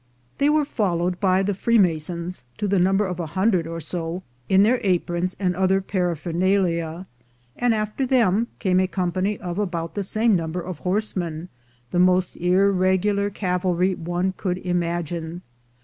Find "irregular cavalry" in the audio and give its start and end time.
12.35-13.93